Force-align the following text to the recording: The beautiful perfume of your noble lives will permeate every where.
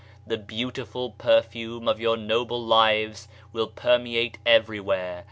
The 0.25 0.39
beautiful 0.39 1.11
perfume 1.11 1.87
of 1.87 1.99
your 1.99 2.17
noble 2.17 2.59
lives 2.59 3.27
will 3.53 3.67
permeate 3.67 4.39
every 4.47 4.79
where. 4.79 5.19